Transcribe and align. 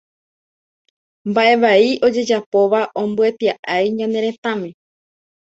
Mbaʼe 1.29 1.53
vai 1.61 1.85
ojejapóva 2.05 2.81
ombyetiai 3.01 3.85
ñane 3.97 4.19
retãme. 4.25 4.69